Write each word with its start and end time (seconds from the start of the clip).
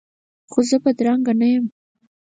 خو 0.51 0.59
زه 0.69 0.77
بدرنګه 0.83 1.33
نه 1.39 1.47
یم 1.53 1.65